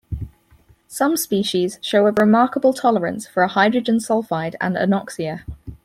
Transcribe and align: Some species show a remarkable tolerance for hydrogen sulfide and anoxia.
Some 0.87 1.15
species 1.15 1.77
show 1.79 2.07
a 2.07 2.11
remarkable 2.11 2.73
tolerance 2.73 3.27
for 3.27 3.45
hydrogen 3.45 3.97
sulfide 3.99 4.55
and 4.59 4.75
anoxia. 4.75 5.43